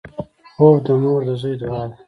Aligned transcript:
خوب 0.55 0.75
د 0.85 0.87
مور 1.01 1.21
د 1.27 1.29
زوی 1.41 1.55
دعا 1.61 1.83
ده 1.89 1.95